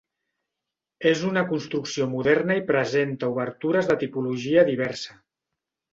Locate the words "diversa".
4.71-5.21